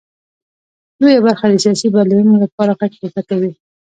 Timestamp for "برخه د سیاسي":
1.27-1.87